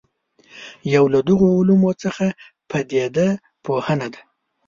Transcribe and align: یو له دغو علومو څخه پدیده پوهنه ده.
یو 0.93 1.05
له 1.13 1.19
دغو 1.27 1.47
علومو 1.57 1.91
څخه 2.03 2.25
پدیده 2.69 3.27
پوهنه 3.63 4.07
ده. 4.13 4.21